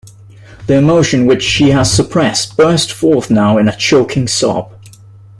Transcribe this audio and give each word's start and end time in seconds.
The 0.65 0.73
emotion 0.77 1.27
which 1.27 1.43
she 1.43 1.69
had 1.69 1.83
suppressed 1.83 2.57
burst 2.57 2.91
forth 2.91 3.29
now 3.29 3.59
in 3.59 3.69
a 3.69 3.75
choking 3.77 4.27
sob. 4.27 4.73